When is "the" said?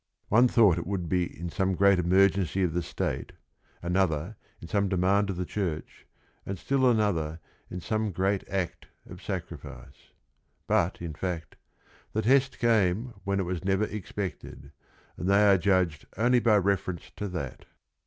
2.73-2.81, 5.37-5.45, 12.13-12.23